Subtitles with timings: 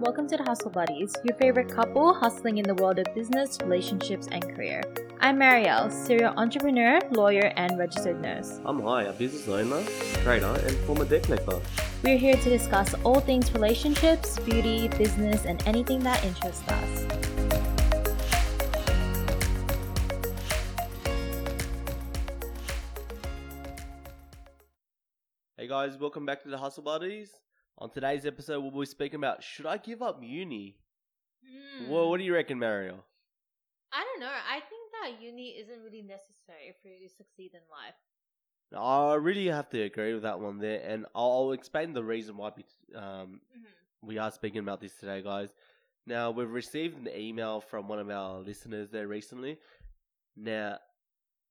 [0.00, 4.28] Welcome to the Hustle Buddies, your favorite couple hustling in the world of business, relationships,
[4.30, 4.80] and career.
[5.18, 8.60] I'm Marielle, serial entrepreneur, lawyer, and registered nurse.
[8.64, 9.82] I'm Hai, a business owner,
[10.22, 11.24] trader, and former deck.
[12.04, 17.06] We're here to discuss all things relationships, beauty, business, and anything that interests us.
[25.56, 27.32] Hey guys, welcome back to the Hustle Buddies.
[27.80, 30.76] On today's episode, we'll be speaking about should I give up uni?
[31.46, 31.88] Hmm.
[31.90, 33.04] Well, what do you reckon, Mario?
[33.92, 34.26] I don't know.
[34.26, 37.94] I think that uni isn't really necessary for you to succeed in life.
[38.76, 42.50] I really have to agree with that one there, and I'll, explain the reason why
[42.54, 42.64] we,
[42.98, 43.40] um,
[44.02, 45.54] we are speaking about this today, guys.
[46.06, 49.58] Now, we've received an email from one of our listeners there recently.
[50.36, 50.78] Now,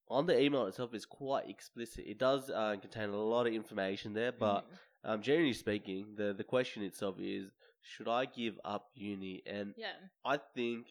[0.10, 2.06] on the email itself is quite explicit.
[2.08, 4.78] It does uh, contain a lot of information there, but Mhm.
[5.08, 7.50] Um, generally speaking, the the question itself is,
[7.82, 9.42] should I give up uni?
[9.46, 9.98] And yeah.
[10.26, 10.88] I think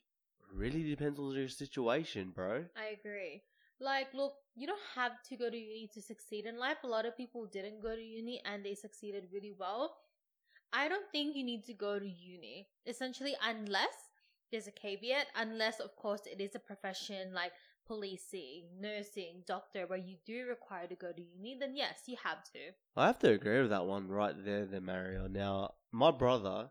[0.52, 2.64] really depends on your situation, bro.
[2.76, 3.42] I agree.
[3.78, 6.78] Like, look, you don't have to go to uni to succeed in life.
[6.82, 9.96] A lot of people didn't go to uni and they succeeded really well.
[10.72, 13.96] I don't think you need to go to uni, essentially, unless
[14.50, 17.52] there's a caveat, unless, of course, it is a profession like
[17.86, 22.42] policing, nursing, doctor, where you do require to go to uni, then yes, you have
[22.52, 22.58] to.
[22.96, 25.26] I have to agree with that one right there, there, Mario.
[25.28, 26.70] Now, my brother,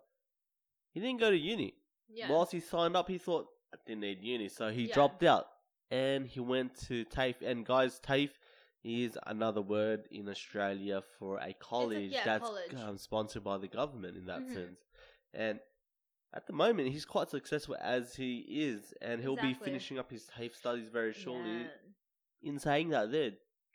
[0.94, 1.74] he didn't go to uni.
[2.10, 2.30] Yeah.
[2.30, 4.94] Whilst he signed up, he thought I didn't need uni, so he Yeah.
[4.94, 5.48] dropped out
[5.92, 7.42] and he went to TAFE.
[7.42, 8.38] And guys, TAFE
[8.84, 12.74] is another word in Australia for a college yeah, that's college.
[12.76, 14.54] Um, sponsored by the government in that Mhm.
[14.54, 14.80] sense.
[15.34, 15.60] And
[16.34, 19.66] at the moment, he's quite successful as he is, and he'll be Exactly.
[19.66, 21.62] finishing up his TAFE studies very shortly.
[21.62, 21.68] Yeah.
[22.50, 23.32] In saying that, there,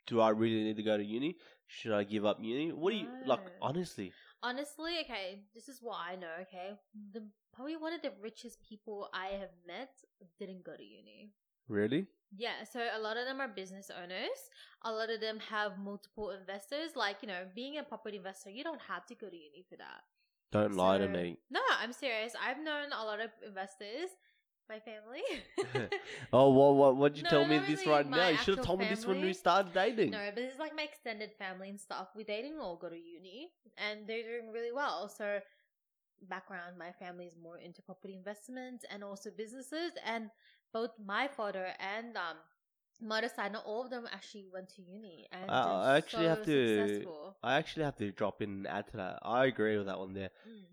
[0.07, 1.37] do I really need to go to uni?
[1.67, 2.71] Should I give up uni?
[2.71, 3.43] What do you like?
[3.45, 3.51] No.
[3.61, 4.11] Honestly,
[4.43, 6.71] Honestly, okay, this is what I know, okay?
[7.13, 7.21] The
[7.53, 9.91] probably one of the richest people I have met
[10.39, 11.31] didn't go to uni.
[11.67, 12.07] really?
[12.35, 14.39] Yeah, so a lot of them are business owners.
[14.83, 16.95] A lot of them have multiple investors.
[16.95, 19.75] Like, you know, being a property investor, you don't have to go to uni for
[19.75, 20.01] that.
[20.51, 21.37] Don't lie to me.
[21.49, 22.33] No, I'm serious.
[22.41, 24.09] I've known a lot of investors,
[24.67, 25.23] my family.
[26.33, 28.29] Oh, what, what, what'd you No, tell me not this right now?
[28.29, 30.11] You should have told me this when we started dating.
[30.11, 32.07] No, but this is like my extended family and stuff.
[32.15, 35.09] We didn't all go to uni, and they're doing really well.
[35.09, 35.39] So,
[36.29, 39.91] background: my family is more into property investments and also businesses.
[40.05, 40.29] And
[40.73, 42.37] both my father and um
[43.09, 46.29] side, not all of them actually went to uni, and I- they're I actually so
[46.29, 47.37] have to- Successful.
[47.43, 49.19] I actually have to drop in and add to that.
[49.23, 50.31] I agree with that one there.
[50.47, 50.65] Mm.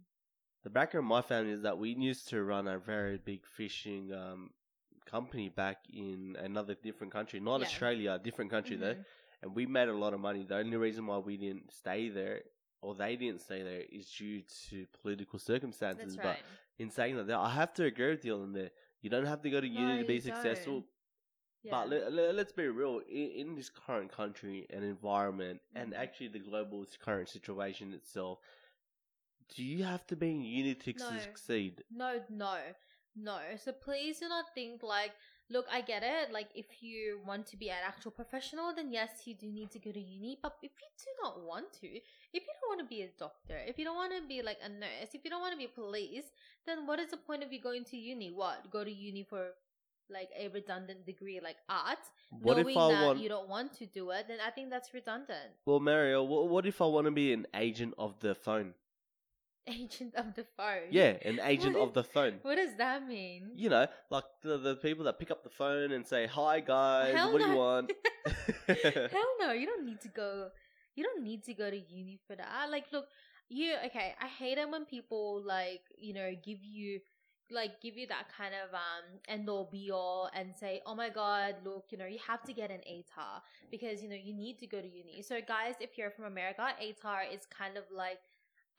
[0.65, 4.13] The background of my family is that we used to run a very big fishing
[4.13, 4.51] um,
[5.07, 7.67] company back in another different country, not Yeah.
[7.67, 8.81] Australia, a different country Mhm.
[8.81, 9.05] though,
[9.43, 10.45] and we made a lot of money.
[10.45, 12.43] The only reason why we didn't stay there,
[12.83, 16.17] or they didn't stay there, is due to political circumstances.
[16.19, 16.25] Right.
[16.25, 16.39] But
[16.79, 18.73] in saying that, I have to agree with you on that.
[19.01, 20.81] You don't have to go to uni No, to be successful.
[20.81, 20.87] don't.
[21.69, 21.85] Yeah.
[21.85, 23.01] But let, let, let's be real.
[23.11, 25.97] In, in this current country and environment, and Mhm.
[26.03, 28.39] actually the global current situation itself,
[29.55, 31.09] do you have to be in uni to No.
[31.21, 31.85] succeed?
[31.91, 32.59] No, no,
[33.17, 33.39] no.
[33.57, 35.13] So please do not think like,
[35.51, 36.33] look, I get it.
[36.33, 39.79] Like, if you want to be an actual professional, then yes, you do need to
[39.79, 40.39] go to uni.
[40.43, 43.59] But if you do not want to, if you don't want to be a doctor,
[43.67, 45.67] if you don't want to be like a nurse, if you don't want to be
[45.67, 46.31] police,
[46.67, 48.31] then what is the point of you going to uni?
[48.31, 48.71] What?
[48.71, 49.53] Go to uni for
[50.11, 51.99] like a redundant degree like art,
[52.31, 53.19] What knowing if I that want?
[53.21, 55.51] you don't want to do it, then I think that's redundant.
[55.67, 58.75] Well, Mario, what, what if I want to be an agent of the phone?
[59.69, 60.89] Agent of the phone.
[60.91, 62.39] Yeah, an agent of the phone.
[62.43, 63.51] What does that mean?
[63.55, 67.15] You know, like the, the people that pick up the phone and say, "Hi guys,
[67.15, 67.93] Hell what do you want?"
[68.67, 70.49] Hell no, you don't need to go.
[70.95, 72.71] You don't need to go to uni for that.
[72.71, 73.07] Like, look,
[73.51, 74.15] you okay?
[74.21, 77.01] I hate it when people like you know give you
[77.51, 81.09] like give you that kind of um end all be all and say, oh my
[81.09, 84.59] god, look, you know you have to get an ATAR because you know you need
[84.59, 85.23] to go to uni.
[85.23, 88.21] So guys, if you're from America, ATAR is kind of like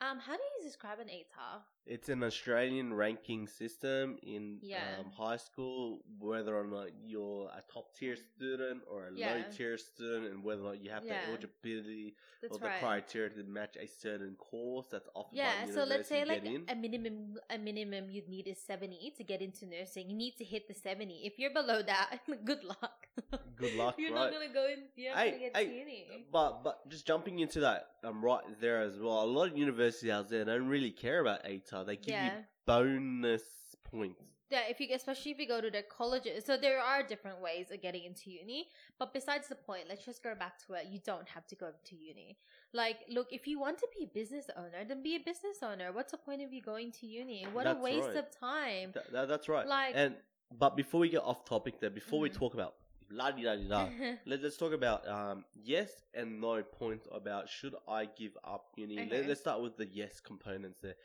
[0.00, 1.62] um how do you describe an ATAR?
[1.86, 4.78] It's an Australian ranking system in Yeah.
[5.00, 9.76] um, high school, whether or not you're a top tier student or a low tier
[9.76, 11.18] student, and whether or not you have Yeah.
[11.18, 12.78] the eligibility That's or the right.
[12.78, 16.64] criteria to match a certain course that's offered Yeah, so let's say like in.
[16.68, 20.10] a minimum a minimum you'd need is 70 to get into nursing.
[20.10, 21.22] You need to hit the 70.
[21.24, 23.08] If you're below that, good luck.
[23.56, 24.30] Good luck, you're right?
[24.30, 26.26] not going to go in you're not Hey, going to get to uni.
[26.32, 30.10] But but just jumping into that um right there as well, a lot of universities
[30.10, 31.40] out there don't really care about
[31.84, 32.24] They give Yeah.
[32.24, 33.42] you bonus
[33.84, 34.22] points.
[34.50, 37.70] Yeah, if you especially if you go to the colleges so there are different ways
[37.70, 38.66] of getting into uni
[38.98, 41.68] but besides the point let's just go back to it you don't have to go
[41.88, 42.36] to uni
[42.72, 45.92] like look if you want to be a business owner then be a business owner
[45.92, 48.16] what's the point of you going to uni what That's a waste right.
[48.16, 49.66] of time Th- th- that's right.
[49.68, 50.16] like and
[50.58, 52.34] but before we get off topic, there, before we Mhm.
[52.42, 52.74] talk about
[53.08, 53.88] la di da di da,
[54.26, 58.98] let, us talk about um, yes and no points about should I give up uni.
[59.06, 59.26] Okay.
[59.28, 60.96] Let's start with the yes components there.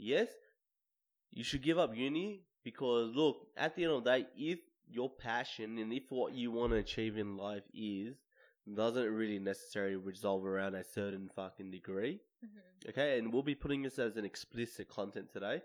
[0.00, 0.28] Yes,
[1.30, 5.10] you should give up uni because look, at the end of the day, if your
[5.10, 8.16] passion and if what you want to achieve in life is
[8.74, 12.88] doesn't really necessarily resolve around a certain fucking degree, Mhm.
[12.88, 15.62] Okay, and we'll be putting this as an explicit content today.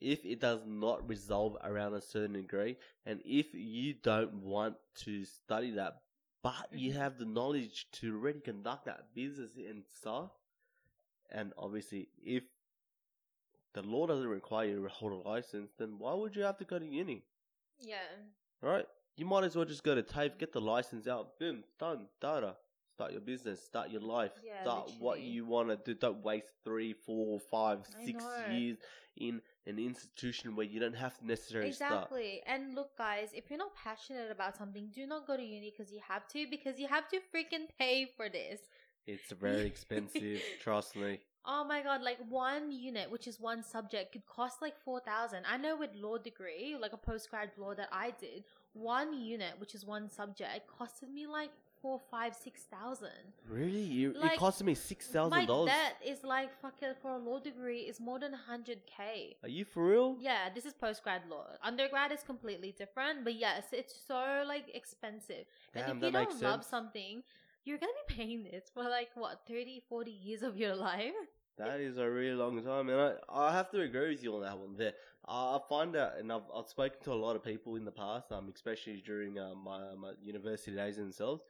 [0.00, 5.24] If it does not resolve around a certain degree, and if you don't want to
[5.24, 6.02] study that,
[6.42, 6.96] but you Mhm.
[6.96, 10.32] have the knowledge to already conduct that business and stuff,
[11.30, 12.44] and obviously, if
[13.74, 16.64] the law doesn't require you to hold a license, then why would you have to
[16.64, 17.22] go to uni?
[17.80, 17.96] yeah
[18.62, 18.86] Right?
[19.16, 22.56] You might as well just go to TAFE, get the license out, boom, done, data.
[22.94, 25.94] Start your business, start your life, Yeah, start what you want to do.
[25.94, 28.78] Don't waste three, four, five, six years
[29.16, 31.92] in an institution where you don't have to necessarily start.
[31.92, 32.42] Exactly.
[32.46, 35.92] And look, guys, if you're not passionate about something, do not go to uni because
[35.92, 38.60] you have to, because you have to freaking pay for this.
[39.08, 41.18] It's very expensive, trust me.
[41.46, 45.44] Oh my god, like one unit, which is one subject, could cost like 4,000.
[45.50, 49.74] I know with law degree, like a postgrad law that I did, one unit, which
[49.74, 51.50] is one subject, costed me like
[51.82, 53.10] four, five, six thousand.
[53.46, 53.82] Really?
[53.82, 55.70] You, Like, it costed me six thousand dollars.
[55.70, 59.36] debt is like fucking for a law degree is more than 100k.
[59.42, 60.16] Are you for real?
[60.18, 61.44] Yeah, this is postgrad law.
[61.62, 65.44] Undergrad is completely different, but yes, it's so like expensive.
[65.74, 66.68] Damn, and if that you don't love sense.
[66.68, 67.22] something,
[67.64, 71.12] you're gonna be paying this for like what 30, 40 years of your life.
[71.56, 74.42] That is a really long time, and I, I have to agree with you on
[74.42, 74.76] that one.
[74.76, 74.92] There,
[75.28, 77.92] uh, I find out, and I've, I've spoken to a lot of people in the
[77.92, 81.44] past, um, especially during uh, my my university days themselves.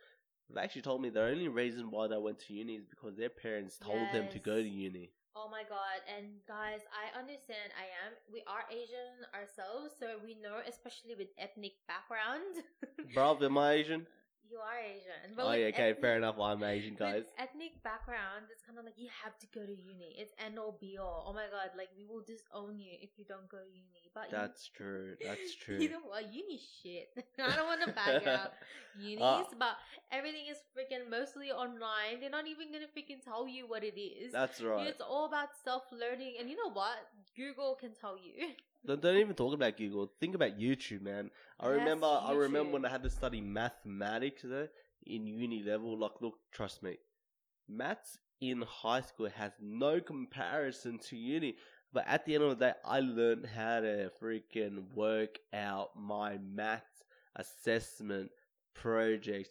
[0.49, 3.31] They've actually told me the only reason why they went to uni is because their
[3.31, 5.11] parents told them to go to uni.
[5.35, 10.35] Oh my god, and guys, I understand I am we are Asian ourselves, so we
[10.35, 12.61] know especially with ethnic background.
[13.17, 14.07] Bruv, am I Asian?
[14.55, 15.35] you are Asian.
[15.39, 16.39] Oh yeah, okay, ethnic- fair enough.
[16.39, 17.25] I'm Asian, guys.
[17.39, 18.64] ethnic background, it's kind of like
[18.97, 20.15] you have to go to uni.
[20.19, 21.27] It's end all be all.
[21.29, 24.11] Oh my god, like we will disown you if you don't go to uni.
[24.15, 25.15] But you- That's true.
[25.23, 25.79] That's true.
[25.79, 26.33] You know what?
[26.33, 27.11] Uni shit.
[27.39, 28.53] I don't want to back out
[28.95, 29.77] unis, Uh, but
[30.13, 32.21] everything is freaking mostly online.
[32.21, 34.33] They're not even gonna freaking tell you what it is.
[34.33, 34.87] That's right.
[34.89, 36.99] It's all about self learning, and you know what?
[37.37, 38.55] Google can tell you.
[38.87, 40.13] Don't, don't even talk about Google.
[40.21, 41.31] Think about YouTube, man.
[41.59, 42.07] I Yes, remember.
[42.07, 44.69] I remember when I had to study mathematics there
[45.07, 45.99] in uni level.
[45.99, 46.99] Like, look, trust me,
[47.69, 51.57] maths in high school has no comparison to uni.
[51.93, 56.39] But at the end of the day, I learned how to freaking work out my
[56.39, 57.05] maths
[57.37, 58.31] assessment
[58.75, 59.51] projects,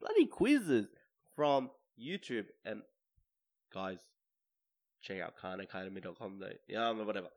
[0.00, 0.86] bloody quizzes
[1.34, 1.70] from
[2.00, 2.46] YouTube.
[2.64, 2.82] And
[3.72, 3.98] guys,
[5.02, 6.52] check out khanacademy.com though.
[6.68, 7.28] Yeah, whatever.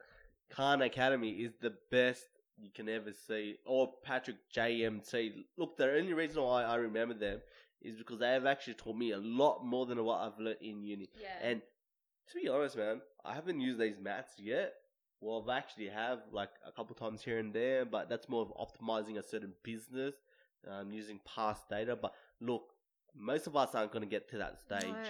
[0.50, 2.25] Khan Academy is the best
[2.57, 3.56] you can ever see.
[3.65, 5.45] Or Patrick JMT.
[5.57, 7.41] Look, the only reason why I remember them
[7.83, 10.83] is because they have actually taught me a lot more than what I've learned in
[10.83, 11.09] uni.
[11.19, 11.27] Yeah.
[11.41, 11.62] And
[12.30, 14.74] to be honest, man, I haven't used these maths yet.
[15.19, 18.50] Well, I've actually have like a couple times here and there, but that's more of
[18.57, 20.15] optimizing a certain business,
[20.69, 21.95] um, using past data.
[21.95, 22.63] But look,
[23.15, 25.04] most of us aren't going to get to that stage No.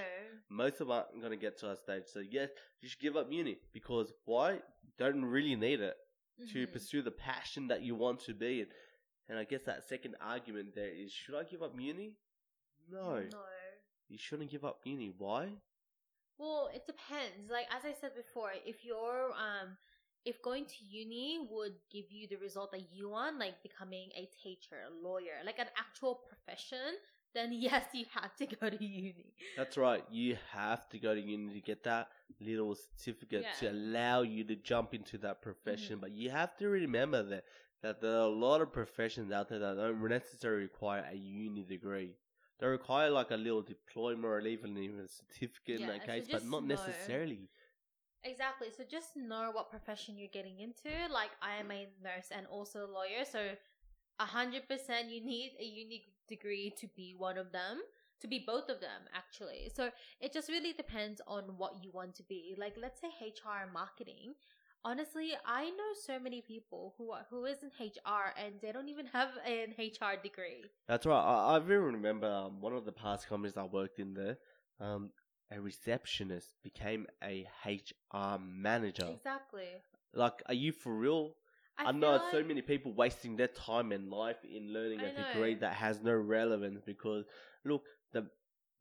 [0.50, 2.04] most of us aren't going to get to that stage.
[2.06, 2.50] So yes,
[2.82, 4.54] you should give up uni because why?
[4.54, 5.96] You don't really need it
[6.52, 6.72] to Mhm.
[6.74, 8.68] pursue the passion that you want to be in.
[9.30, 12.18] And I guess that second argument there is: should I give up uni?
[12.90, 13.44] No, No.
[14.10, 15.12] you shouldn't give up uni.
[15.18, 15.50] Why?
[16.38, 17.50] Well, it depends.
[17.50, 19.78] Like as I said before, if you're um
[20.26, 24.30] if going to uni would give you the result that you want, like becoming a
[24.42, 26.96] teacher, a lawyer, like an actual profession,
[27.34, 29.34] then yes, you have to go to uni.
[29.58, 30.04] That's right.
[30.12, 32.08] You have to go to uni to get that
[32.40, 35.98] little certificate to allow you to jump into that profession.
[35.98, 36.02] Mhm.
[36.02, 37.44] But you have to remember that
[37.82, 41.64] that there are a lot of professions out there that don't necessarily require a uni
[41.64, 42.16] degree.
[42.64, 46.12] They require like a little diploma or even even a certificate in Yeah, that so
[46.14, 47.50] case, but just not know- necessarily.
[48.24, 48.70] Exactly.
[48.72, 50.90] So just know what profession you're getting into.
[51.12, 53.50] Like I am a nurse and also a lawyer, so
[54.18, 57.82] a hundred percent you need a unique degree to be one of them.
[58.22, 59.70] To be both of them, actually.
[59.76, 59.90] So
[60.22, 62.56] it just really depends on what you want to be.
[62.58, 64.36] Like, let's say HR and marketing.
[64.86, 68.90] Honestly, I know so many people who are who is in HR and they don't
[68.90, 70.66] even have an HR degree.
[70.88, 71.16] That's right.
[71.16, 74.38] I, I really remember um, one of the past companies I worked in there.
[74.82, 75.12] Um,
[75.52, 79.08] a receptionist became a HR manager.
[79.10, 79.68] Exactly.
[80.14, 81.36] Like, are you for real?
[81.78, 85.06] I, I, know feel so many people wasting their time and life in learning I
[85.06, 87.26] a degree that has no relevance because
[87.66, 88.28] look, the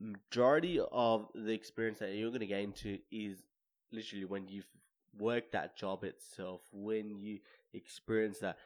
[0.00, 3.38] majority of the experience that you're going to gain to is
[3.92, 4.66] literally when you've
[5.19, 7.40] worked that job itself, when you
[7.73, 8.59] experience that.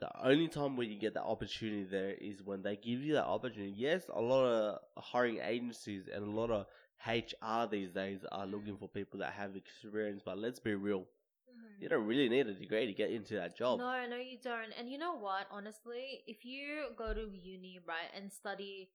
[0.00, 3.26] The only time where you get that opportunity there is when they give you that
[3.26, 3.74] opportunity.
[3.76, 6.66] Yes, a lot of hiring agencies and a lot of
[7.04, 11.08] HR these days are looking for people that have experience, but let's be real.
[11.50, 11.82] Mhm.
[11.82, 13.80] You don't really need a degree to get into that job.
[13.80, 14.72] No, no, you don't.
[14.78, 15.48] And you know what?
[15.50, 18.90] Honestly, if you go to uni, right, and study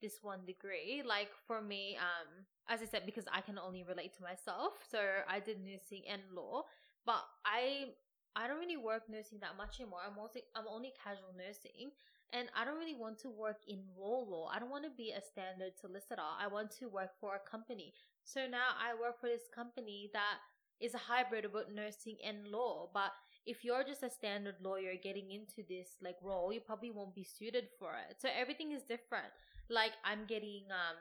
[0.00, 4.14] this one degree, like for me, um, as I said, because I can only relate
[4.16, 4.98] to myself, so
[5.28, 6.64] I did nursing and law,
[7.04, 7.94] but I
[8.36, 10.00] I don't really work nursing that much anymore.
[10.06, 11.90] I'm mostly I'm only casual nursing,
[12.32, 14.50] and I don't really want to work in law law.
[14.52, 16.20] I don't want to be a standard solicitor.
[16.20, 17.94] I want to work for a company.
[18.24, 20.38] So now I work for this company that
[20.80, 22.90] is a hybrid about nursing and law.
[22.92, 23.12] But
[23.46, 27.24] if you're just a standard lawyer getting into this like role, you probably won't be
[27.24, 28.16] suited for it.
[28.20, 29.32] So everything is different.
[29.68, 30.96] Like I'm getting um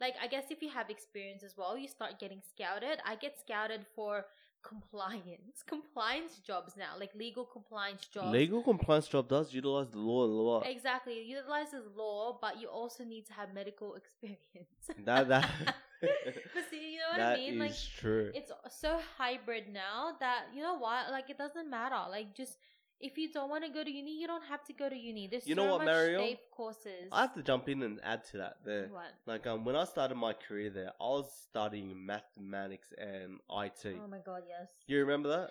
[0.00, 2.98] like I guess if you have experience as well, you start getting scouted.
[3.04, 4.26] I get scouted for
[4.62, 5.62] compliance.
[5.66, 8.32] Compliance jobs now, like legal compliance jobs.
[8.32, 10.66] Legal compliance job does utilize the law a lot.
[10.66, 11.14] Exactly.
[11.14, 14.90] It utilizes law, but you also need to have medical experience.
[15.04, 15.48] That that
[16.00, 17.58] but see, you know what that I mean?
[17.58, 18.30] Like true.
[18.34, 22.58] it's so hybrid now that you know what like it doesn't matter like just
[23.00, 25.26] if you don't want to go to uni you don't have to go to uni
[25.28, 26.22] there's You so know what, much Mariel?
[26.22, 28.88] TAFE courses I have to jump in and add to that there.
[28.88, 33.84] what Like um, when I started my career there, I was studying mathematics and IT.
[34.02, 35.50] oh my god yes you remember that?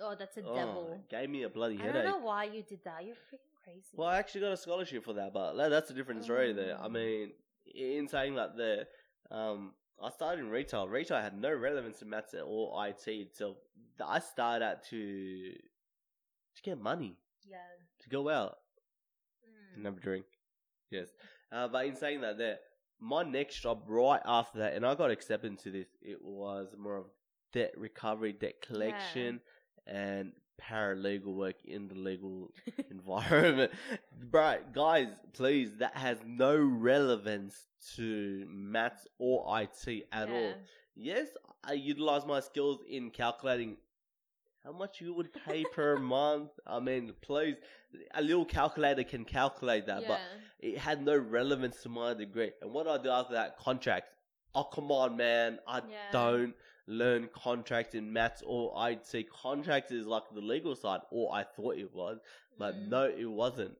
[0.00, 1.90] oh that's a Oh, devil it gave me a bloody headache.
[1.90, 2.20] i don't headache.
[2.20, 5.14] know why you did that you're freaking crazy Well, I actually got a scholarship for
[5.14, 6.76] that, but that- that's a different story there.
[6.78, 6.88] I Oh.
[6.90, 7.32] mean,
[7.74, 8.86] in saying that there,
[9.30, 10.86] um, I started in retail.
[10.86, 13.56] Retail had no relevance to maths or IT itself.
[14.04, 15.56] I started out to
[16.64, 17.16] get money,
[17.48, 17.58] yeah
[18.02, 18.56] to go out
[19.46, 19.76] Mm.
[19.76, 20.24] and have a drink.
[20.90, 21.08] Yes.
[21.52, 22.58] Uh, but in saying that there,
[23.00, 26.96] my next job right after that, and I got accepted into this, it was more
[26.96, 27.06] of
[27.52, 29.40] debt recovery, debt collection,
[29.86, 32.50] and paralegal work in the legal
[32.90, 33.72] environment.
[34.30, 37.66] Right, guys, please, that has no relevance
[37.96, 40.54] to maths or IT at all.
[40.96, 41.26] Yes,
[41.64, 43.76] I utilize my skills in calculating
[44.64, 46.50] how much you would pay per month.
[46.66, 47.56] I mean, please,
[48.14, 50.20] a little calculator can calculate that, but
[50.60, 52.52] it had no relevance to my degree.
[52.62, 54.08] And what I do after that, contract,
[54.56, 55.58] Oh, come on, man.
[55.66, 56.12] I Yeah.
[56.12, 56.54] don't
[56.86, 59.28] learn contracts in maths or IT.
[59.28, 62.20] Contracts is like the legal side, or I thought it was,
[62.56, 62.88] but Mm.
[62.88, 63.76] no, it wasn't.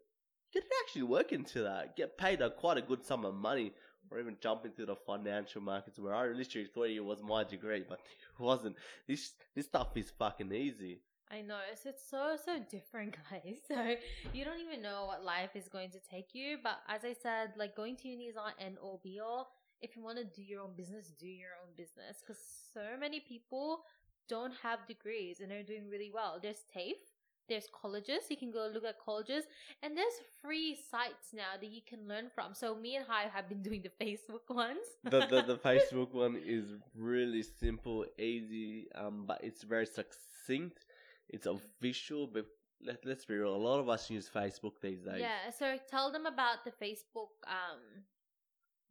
[0.53, 3.73] You could actually work into that, get paid a quite a good sum of money,
[4.11, 7.85] or even jump into the financial markets where I literally thought it was my degree,
[7.89, 8.01] but
[8.39, 8.77] it wasn't.
[9.07, 11.01] This this stuff is fucking easy.
[11.31, 13.57] I know it's it's so so different, guys.
[13.67, 13.97] So
[14.33, 16.59] you don't even know what life is going to take you.
[16.63, 19.51] But as I said, like going to uni is not end all be all.
[19.81, 22.23] If you want to do your own business, do your own business.
[22.25, 22.41] Because
[22.73, 23.83] so many people
[24.29, 26.39] don't have degrees and they're doing really well.
[26.41, 27.03] There's TAFE,
[27.49, 28.25] there's colleges.
[28.31, 29.45] You can go look at colleges,
[29.83, 32.55] and there's free sites now that you can learn from.
[32.55, 34.87] So me and Hai have been doing the Facebook ones.
[35.05, 40.87] the, the the Facebook one is really simple, easy, um, but it's very succinct.
[41.29, 42.47] It's official, but
[42.85, 43.55] let, let's be real.
[43.55, 45.21] A lot of us use Facebook these days.
[45.21, 45.51] yeah.
[45.59, 48.05] So tell them about the Facebook um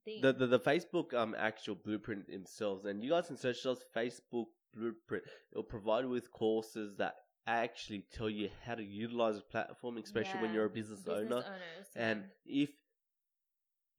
[0.05, 0.22] thing.
[0.22, 4.48] The, the the Facebook um actual blueprint themselves, and you guys can search those Facebook
[4.75, 5.24] blueprint.
[5.51, 7.15] It'll provide you with courses that
[7.48, 11.36] actually tell you how to utilize a platform, especially when you're a business, owner.
[11.36, 12.10] owners, yeah.
[12.10, 12.70] And if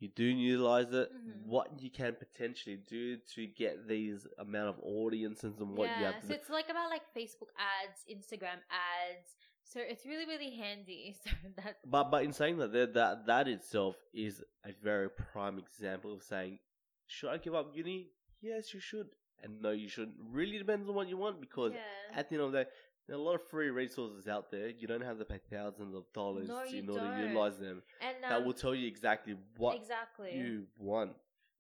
[0.01, 1.47] you do utilize it, Mhm.
[1.47, 6.05] what you can potentially do to get these amount of audiences and what yeah, you
[6.07, 6.35] have to so do.
[6.35, 9.37] it's like about like Facebook ads, Instagram ads.
[9.63, 11.17] So it's really really handy.
[11.25, 15.59] So that But but in saying that, that that that itself is a very prime
[15.59, 16.59] example of saying,
[17.07, 18.11] should I give up uni?
[18.43, 19.09] Yes, you should,
[19.43, 20.17] and no, you shouldn't.
[20.21, 22.19] Really depends on what you want because yeah.
[22.19, 22.71] at the end of the day,
[23.06, 24.68] there are a lot of free resources out there.
[24.68, 27.20] You don't have to pay thousands of dollars No, in order to don't.
[27.20, 27.82] utilize them.
[28.00, 30.34] and um, that will tell you exactly what exactly.
[30.37, 31.12] you want.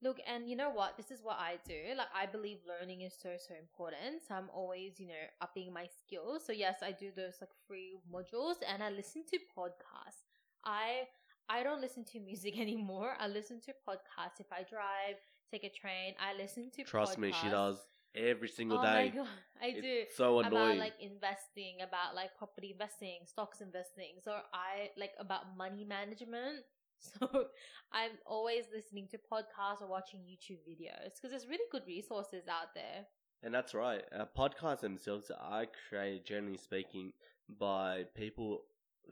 [0.02, 0.96] Look, and you know what?
[0.98, 1.96] This is what I do.
[1.96, 4.22] Like, I believe learning is so, so important.
[4.26, 6.44] So I'm always, you know, upping my skills.
[6.46, 10.24] So yes, I do those like free modules and I listen to podcasts.
[10.64, 11.04] I,
[11.48, 13.14] I don't listen to music anymore.
[13.18, 14.40] I listen to podcasts.
[14.40, 15.16] If I drive,
[15.50, 17.78] take a train, I listen to Trust me, she does
[18.14, 18.86] every single oh day.
[18.92, 19.28] my god,
[19.62, 20.02] I it's do.
[20.16, 20.48] so annoying.
[20.48, 24.16] About like investing, about like property investing, stocks investing.
[24.22, 26.64] So I like about money management.
[27.20, 27.28] So
[27.92, 32.74] I'm always listening to podcasts or watching YouTube videos because there's really good resources out
[32.74, 33.04] there.
[33.42, 34.04] And that's right.
[34.12, 37.12] Uh, podcasts themselves are created, generally speaking,
[37.48, 38.64] by people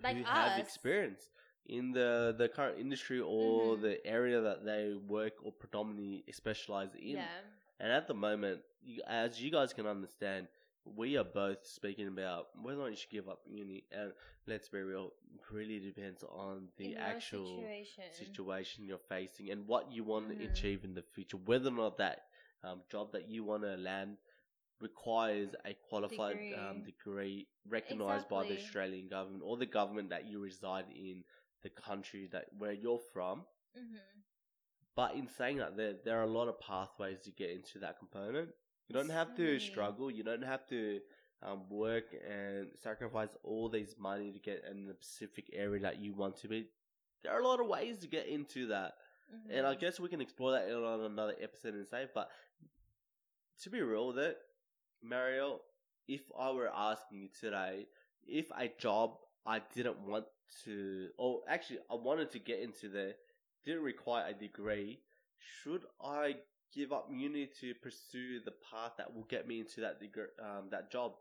[0.03, 1.31] Like who have experience
[1.67, 3.79] in the the current industry or Mhm.
[3.79, 7.29] the area that they work or predominantly specialize in.
[7.29, 7.43] Yeah.
[7.83, 8.63] And at the moment,
[9.09, 10.49] as you guys can understand,
[10.85, 13.85] we are both speaking about whether or not you should give up uni.
[13.93, 14.13] And
[14.47, 18.05] let's be real, it really depends on the In actual situation.
[18.13, 20.51] situation you're facing and what you want to Mhm.
[20.51, 21.39] achieve in the future.
[21.39, 22.29] Whether or not that
[22.65, 24.19] um, job that you want to land
[24.81, 26.55] requires a qualified Degree.
[26.55, 31.25] um, degree recognized by the Australian government or the government that you reside in
[31.63, 33.47] the country that where you're from.
[33.77, 34.22] Mm-hmm.
[34.95, 37.99] But in saying that, there there are a lot of pathways to get into that
[37.99, 38.51] component.
[38.89, 40.11] You don't have to struggle.
[40.11, 41.01] You don't have to
[41.43, 46.13] um, work and sacrifice all these money to get in the specific area that you
[46.15, 46.67] want to be.
[47.23, 48.93] There are a lot of ways to get into that,
[49.49, 49.81] and I Mhm.
[49.81, 52.07] guess we can explore that on another episode and say.
[52.13, 52.31] But
[53.63, 54.39] to be real with it,
[55.03, 55.61] Mario,
[56.09, 57.87] if I were asking you today,
[58.27, 60.27] if a job I didn't want
[60.65, 63.15] to, or actually I wanted to get into there,
[63.65, 65.01] didn't require a degree,
[65.39, 66.37] should I
[66.75, 70.69] give up uni to pursue the path that will get me into that degree, um,
[70.71, 71.13] that job?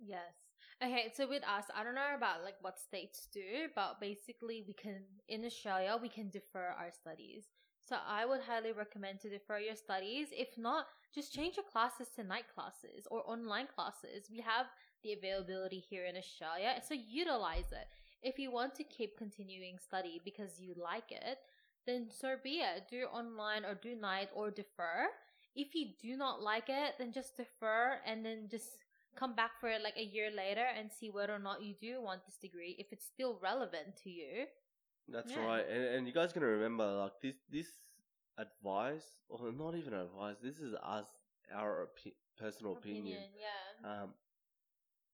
[0.00, 0.34] Yes.
[0.82, 4.74] Okay, so with us, I don't know about like what states do, but basically we
[4.74, 7.46] can in Australia we can defer our studies.
[7.88, 10.28] So I would highly recommend to defer your studies.
[10.30, 14.28] If not, just change your classes to night classes or online classes.
[14.30, 14.66] We have
[15.02, 17.88] the availability here in Australia, so utilize it.
[18.22, 21.38] If you want to keep continuing study because you like it,
[21.88, 22.84] then so be it.
[22.90, 25.08] Do online or do night or defer.
[25.56, 28.68] If you do not like it, then just defer and then just
[29.16, 32.00] come back for it like a year later and see whether or not you do
[32.00, 34.46] want this degree if it's still relevant to you.
[35.08, 35.44] That's Yeah.
[35.44, 37.70] right, and, and you guys gonna remember like this this
[38.38, 40.36] advice, or not even advice.
[40.42, 41.08] This is us,
[41.52, 43.24] our opi- personal opinion.
[43.34, 44.02] yeah.
[44.02, 44.14] Um,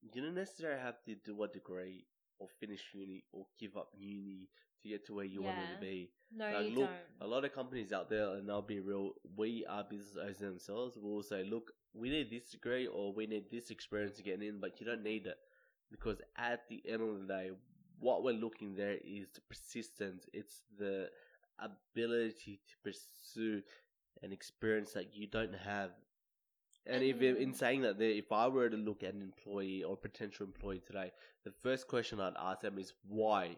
[0.02, 2.06] you don't necessarily have to do a degree
[2.38, 4.48] or finish uni or give up uni
[4.84, 5.74] to get to where you wanted Yeah.
[5.74, 6.12] to be.
[6.30, 7.22] No, Like, you look, don't.
[7.22, 10.96] a lot of companies out there, and I'll be real, we are business owners themselves,
[10.96, 14.60] will say, look, we need this degree or we need this experience to get in,
[14.60, 15.38] but you don't need it.
[15.90, 17.50] Because at the end of the day,
[17.98, 21.10] what we're looking there is the persistence, it's the
[21.58, 23.62] ability to pursue
[24.22, 25.90] an experience that you don't have.
[26.86, 27.54] And if in mm.
[27.54, 31.12] saying that, if I were to look at an employee or potential employee today,
[31.44, 33.56] the first question I'd ask them is why?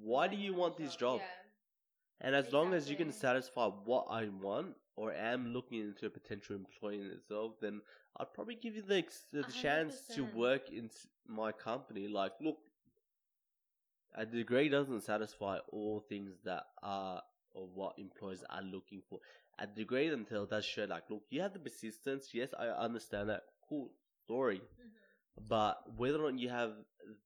[0.00, 1.20] Why do you want this job?
[1.20, 2.26] Yeah.
[2.26, 6.10] And as long as you can satisfy what I want or am looking into a
[6.10, 7.80] potential employee in itself, then
[8.18, 10.90] I'd probably give you the, ex- the chance to work in
[11.26, 12.06] my company.
[12.08, 12.58] Like, look,
[14.14, 19.18] a degree doesn't satisfy all things that are or what employers are looking for.
[19.58, 22.30] A degree until does show like, look, you have the persistence.
[22.32, 23.42] Yes, I understand that.
[23.68, 23.90] Cool
[24.24, 24.58] story.
[24.58, 24.90] Mhm.
[25.36, 26.72] But whether or not you have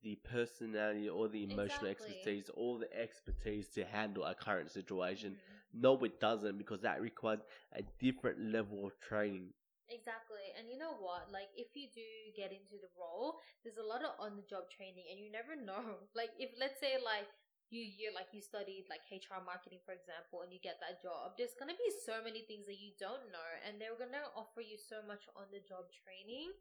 [0.02, 1.90] the personality or the emotional Exactly.
[1.90, 5.80] expertise or the expertise to handle a current situation, Mhm.
[5.82, 7.40] no, it doesn't because that requires
[7.72, 9.52] a different level of training.
[9.88, 10.52] Exactly.
[10.58, 11.32] And you know what?
[11.32, 12.04] Like, if you do
[12.36, 15.56] get into the role, there's a lot of on the job training, and you never
[15.70, 16.04] know.
[16.14, 17.28] Like, if let's say, like,
[17.70, 21.36] you, you like you studied like HR marketing, for example, and you get that job,
[21.36, 24.80] there's gonna be so many things that you don't know, and they're gonna offer you
[24.80, 26.52] so much on the job training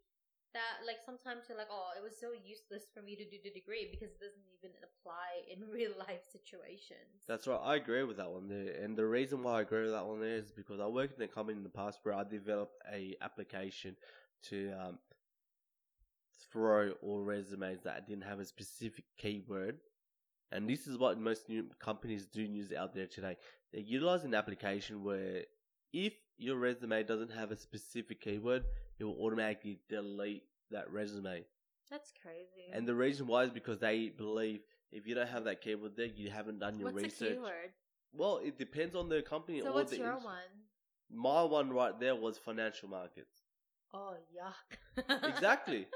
[0.54, 3.52] that, like, sometimes you're like, oh, it was so useless for me to do the
[3.52, 7.26] degree because it doesn't even apply in real life situations.
[7.28, 7.60] That's right.
[7.64, 8.74] I agree with that one there.
[8.82, 11.24] And the reason why I agree with that one there is because I worked in
[11.24, 13.96] a company in the past where I developed a application
[14.50, 15.00] to um,
[16.52, 19.80] throw all resumes that didn't have a specific keyword.
[20.52, 23.36] And this is what most new companies do use out there today.
[23.74, 25.44] They utilize an application where
[25.92, 28.64] if your resume doesn't have a specific keyword,
[29.00, 31.44] it will automatically delete that resume.
[31.90, 32.70] That's crazy.
[32.74, 36.08] And the reason why is because they believe if you don't have that keyword there,
[36.08, 37.30] you haven't done your what's research.
[37.30, 37.72] the keyword?
[38.14, 39.62] Well, it depends on the company.
[39.62, 40.36] So or what's the your ins- one?
[41.12, 43.36] My one right there was financial markets.
[43.94, 45.24] Oh yuck!
[45.24, 45.88] Exactly.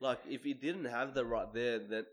[0.00, 2.04] like if it didn't have that right there, then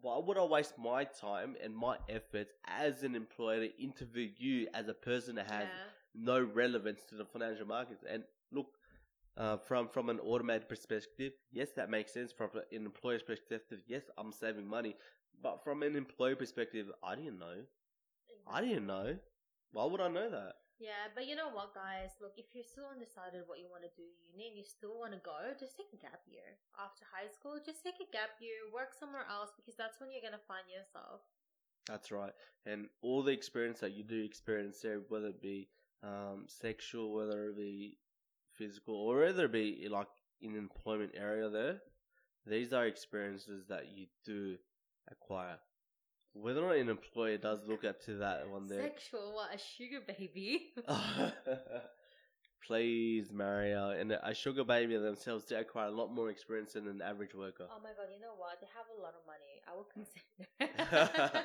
[0.00, 4.68] why would I waste my time and my efforts as an employer to interview you
[4.74, 5.90] as a person that has yeah.
[6.14, 8.04] no relevance to the financial markets?
[8.08, 8.66] And look,
[9.36, 12.32] uh, from from an automated perspective, yes, that makes sense.
[12.32, 14.96] From an employer's perspective, yes, I'm saving money.
[15.42, 17.66] But from an employee perspective, I didn't know.
[18.46, 19.16] I didn't know.
[19.72, 20.54] Why would I know that?
[20.78, 22.10] Yeah, but you know what, guys?
[22.20, 25.12] Look, if you're still undecided what you want to do uni and you still want
[25.14, 27.58] to go, just take a gap year after high school.
[27.62, 31.22] Just take a gap year, work somewhere else because that's when you're gonna find yourself.
[31.86, 32.32] That's right.
[32.66, 35.68] And all the experience that you do experience there, whether it be
[36.02, 37.98] um, sexual, whether it be
[38.56, 40.08] physical, or whether it be like
[40.40, 41.80] in employment area there,
[42.46, 44.56] these are experiences that you do
[45.10, 45.58] acquire.
[46.34, 48.82] Whether or not an employer does look at to that one there.
[48.82, 50.72] Sexual, what a sugar baby.
[52.66, 53.90] Please, Mario.
[53.90, 57.66] And a sugar baby themselves, they acquire a lot more experience than an average worker.
[57.70, 58.58] oh my god, you know what?
[58.60, 59.60] They have a lot of money.
[59.68, 59.88] I will
[61.28, 61.44] consider.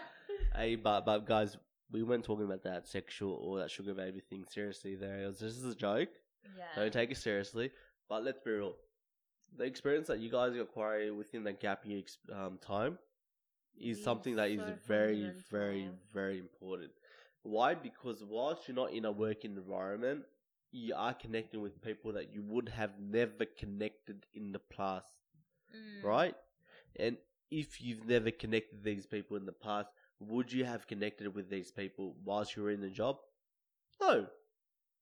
[0.56, 1.58] hey, but, but guys,
[1.92, 5.24] we weren't talking about that sexual or that sugar baby thing seriously there.
[5.24, 6.10] It was just a joke.
[6.58, 6.64] Yeah.
[6.76, 7.72] Don't take it seriously.
[8.08, 8.76] But let's be real.
[9.58, 12.98] The experience that you guys acquire within that gap year um, time
[13.80, 15.42] is Is something that is so very, fundamental.
[15.52, 16.92] very, very important.
[17.44, 17.74] Why?
[17.76, 20.26] Because whilst you're not in a working environment,
[20.72, 25.14] you are connecting with people that you would have never connected in the past,
[25.76, 26.04] Mm.
[26.04, 26.36] right?
[26.96, 27.18] And
[27.52, 31.72] if you've never connected these people in the past, would you have connected with these
[31.72, 33.20] people whilst you were in the job?
[34.02, 34.28] No,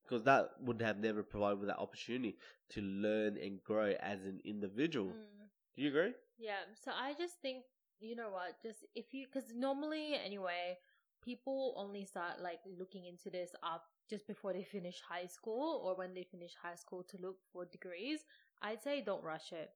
[0.07, 2.37] because that would have never provided that opportunity
[2.69, 5.07] to learn and grow as an individual.
[5.07, 5.47] Mm.
[5.75, 6.13] Do you agree?
[6.37, 7.63] Yeah, so I just think
[7.99, 10.77] you know what, just if you because normally anyway,
[11.23, 15.95] people only start like looking into this up just before they finish high school or
[15.95, 18.19] when they finish high school to look for degrees.
[18.61, 19.71] I'd say don't rush it.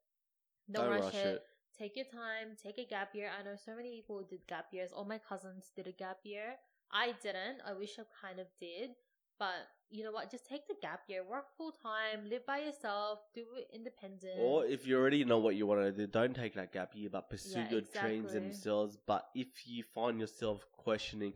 [0.72, 1.44] Don't, rush, it.
[1.78, 2.56] Take your time.
[2.62, 3.30] Take a gap year.
[3.38, 4.92] I know so many people did gap years.
[4.94, 6.56] All my cousins did a gap year.
[6.92, 7.62] I didn't.
[7.66, 8.92] I wish I kind of did.
[9.42, 10.30] But you know what?
[10.30, 11.24] Just take the gap year.
[11.28, 12.30] Work full time.
[12.30, 13.20] Live by yourself.
[13.34, 14.40] Do it independent.
[14.40, 17.10] Or if you already know what you want to do, don't take that gap year,
[17.12, 18.40] but pursue Yeah, your dreams exactly.
[18.40, 18.98] themselves.
[19.08, 21.34] But if you find yourself questioning,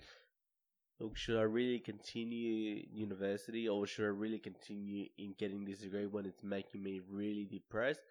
[1.00, 6.06] look, should I really continue university or should I really continue in getting this degree
[6.06, 8.02] when it's making me really depressed?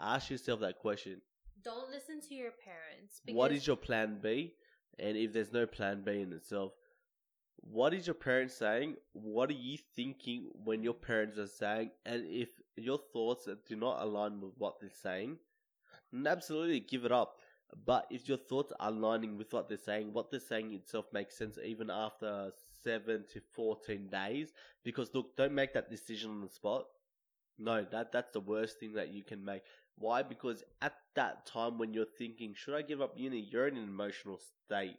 [0.00, 1.20] Ask yourself that question.
[1.62, 3.20] don't listen to your parents.
[3.28, 4.54] What is your plan B?
[4.98, 6.72] And if there's no plan B in itself,
[7.56, 8.96] what is your parents saying?
[9.12, 11.90] What are you thinking when your parents are saying?
[12.04, 15.38] And if your thoughts do not align with what they're saying,
[16.12, 17.36] then absolutely give it up.
[17.86, 21.38] But if your thoughts are aligning with what they're saying, what they're saying itself makes
[21.38, 24.52] sense even after seven to fourteen days.
[24.84, 26.84] Because look, don't make that decision on the spot.
[27.58, 29.62] No, that that's the worst thing that you can make.
[29.96, 30.22] Why?
[30.22, 33.38] Because at that time when you're thinking, should I give up uni?
[33.50, 34.96] You're in an emotional state.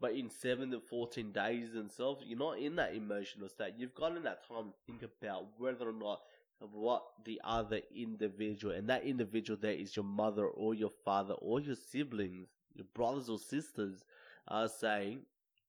[0.00, 3.74] But in seven to fourteen days themselves, you're not in that emotional state.
[3.76, 6.22] You've gotten that time to think about whether or not
[6.60, 11.60] what the other individual and that individual there is your mother or your father or
[11.60, 14.04] your siblings, your brothers or sisters
[14.48, 15.20] are saying,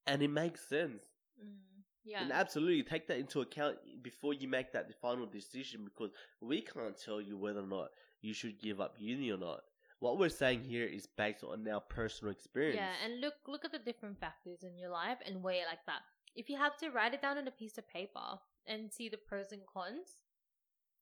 [0.08, 1.04] and it makes sense.
[1.42, 2.22] mm, yeah.
[2.24, 6.98] And absolutely take that into account before you make that final decision because we can't
[6.98, 7.90] tell you whether or not
[8.22, 9.62] you should give up uni or not.
[10.02, 12.76] What we're saying here is based on our personal experience.
[12.76, 15.86] Yeah, and look look at the different factors in your life and weigh it like
[15.86, 16.02] that.
[16.36, 19.18] If you have to write it down on a piece of paper and see the
[19.18, 20.18] pros and cons,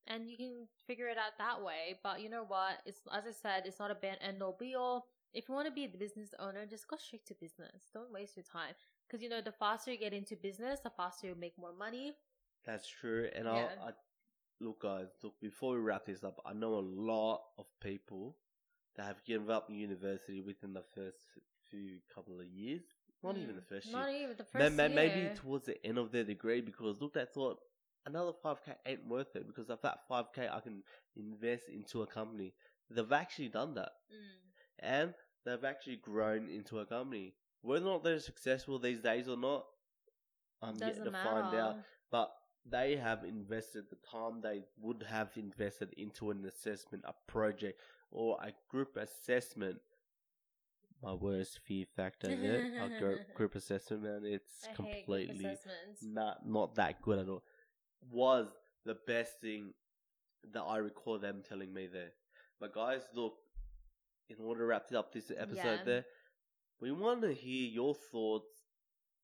[0.05, 1.97] and you can figure it out that way.
[2.03, 2.81] But you know what?
[2.85, 5.05] It's as I said, it's not a band end all be all.
[5.33, 7.88] If you want to be the business owner, just go straight to business.
[7.93, 8.73] Don't waste your time.
[9.07, 12.12] Because you know, the faster you get into business, the faster you make more money.
[12.65, 13.29] That's true.
[13.33, 13.69] And Yeah.
[13.79, 13.91] I'll, I
[14.59, 15.07] look, guys.
[15.23, 18.35] Look, before we wrap this up, I know a lot of people
[18.99, 21.17] that have given up university within the first
[21.71, 22.81] few couple of years.
[23.23, 23.91] Not even the first Mm.
[23.93, 24.23] Not year.
[24.23, 24.89] even the first ma- year.
[24.95, 27.59] Maybe towards the end of their degree because look, they thought
[28.05, 30.83] another five k ain't worth it because of that five k I can
[31.15, 32.53] invest into a company.
[32.89, 34.38] They've actually done that, Mm.
[34.79, 35.13] and
[35.45, 37.35] they've actually grown into a company.
[37.62, 39.65] Whether or not they're successful these days or not,
[40.62, 41.29] I'm yet to matter.
[41.29, 41.77] find out.
[42.12, 42.35] But
[42.65, 47.79] they have invested the time they would have invested into an assessment, a project,
[48.11, 49.77] or a group assessment.
[51.01, 52.61] My worst fear factor yet.
[52.81, 54.21] a group, group assessment, man.
[54.25, 55.57] It's I completely
[56.01, 57.43] not not that good at all.
[58.11, 58.47] Was
[58.85, 59.73] the best thing
[60.53, 62.11] that I recall them telling me there.
[62.59, 63.35] But guys, look,
[64.29, 65.83] in order to wrap it up this episode Yeah.
[65.85, 66.05] there,
[66.81, 68.51] we want to hear your thoughts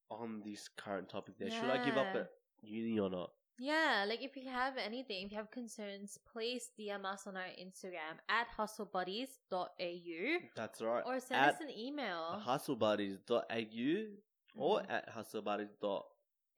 [0.10, 1.50] on this current topic there.
[1.50, 2.30] Should I give up at
[2.62, 3.32] uni or not?
[3.58, 7.48] Yeah, like if you have anything, if you have concerns, please DM us on our
[7.60, 11.04] Instagram at hustlebuddies.au That's right.
[11.06, 12.42] or send at us an email.
[12.46, 14.18] hustlebuddies.au
[14.58, 14.90] or Mhm.
[14.90, 15.80] at hustlebuddies.
[15.80, 16.08] dot-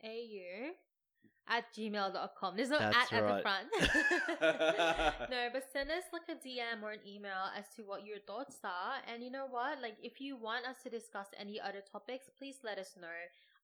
[0.04, 0.72] au
[1.50, 2.56] at gmail.com.
[2.58, 3.70] There's no That's at at the front.
[5.32, 8.58] no, but send us like a DM or an email as to what your thoughts
[8.64, 8.96] are.
[9.08, 9.82] And you know what?
[9.82, 13.08] Like if you want us to discuss any other topics, please let us know.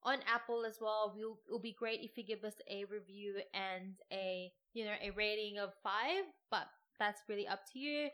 [0.06, 3.94] On Apple as well, we'll, it'll be great if you give us a review and
[4.12, 6.26] a you know a rating of five.
[6.52, 6.68] But
[7.00, 8.10] that's really up to you.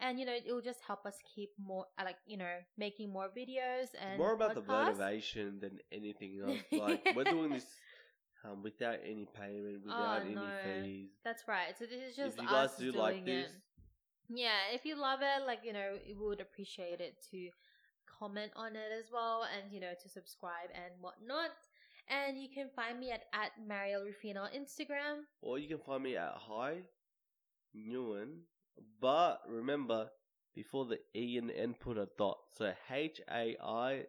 [0.00, 3.12] And you know it will just help us keep more uh, like you know making
[3.12, 6.58] more videos and More about the motivation than anything else.
[6.72, 7.66] Like we're doing this
[8.44, 10.82] um, without any payment, without any Oh, no.
[10.82, 11.08] fees.
[11.24, 11.78] That's right.
[11.78, 13.52] So this is just if you guys us do like this, it.
[14.28, 17.50] Yeah, if you love it, like, you know, we would appreciate it to
[18.24, 21.50] comment on it as well and, you know, to subscribe and whatnot.
[22.08, 25.24] And you can find me at, at Mariel Rufino on Instagram.
[25.40, 26.82] Or you can find me at Hai
[27.76, 28.30] Nguyen.
[29.00, 30.10] But remember,
[30.54, 32.38] before the E and N, put a dot.
[32.56, 34.04] So H A I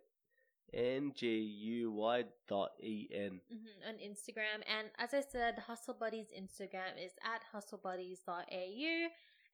[0.74, 3.40] N G U Y dot E N.
[3.50, 4.60] hmm on Instagram.
[4.68, 9.08] And as I said, Hustle Buddies Instagram is at hustlebuddies.au.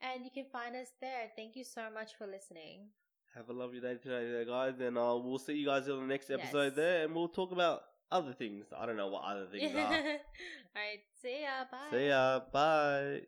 [0.04, 1.30] And you can find us there.
[1.36, 2.89] Thank you so much for listening.
[3.36, 4.80] Have a lovely day today, there, guys.
[4.80, 6.74] And uh, we'll see you guys in the next episode Yes.
[6.76, 7.06] there.
[7.06, 8.65] And we'll talk about other things.
[8.78, 9.80] I don't know what other things are.
[9.80, 9.91] All
[10.76, 11.65] right, See ya.
[11.72, 11.98] Bye.
[11.98, 12.39] See ya.
[12.52, 13.22] Bye.